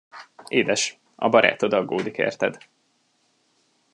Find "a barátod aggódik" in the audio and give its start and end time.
1.15-2.17